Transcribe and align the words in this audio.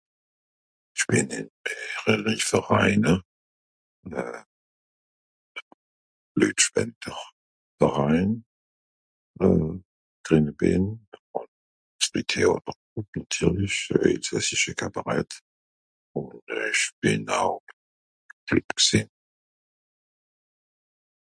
isch 0.95 1.05
bìn 1.09 1.25
nìt... 1.31 2.45
veraine 2.51 3.13
euh 4.17 4.41
(leujspender) 6.39 7.19
verain 7.79 8.29
euh 9.47 9.71
drìn 10.23 10.47
bìn... 10.59 10.83
euh 11.39 11.47
s'meteor.... 12.03 12.59
elsassisch 14.13 14.71
kabaret 14.79 15.31
ùn 16.21 16.31
euh 16.55 16.63
ìsch 16.71 16.87
bìn 17.01 17.21
aw 17.41 17.51
drìn 18.47 18.67
gsìn 18.83 19.07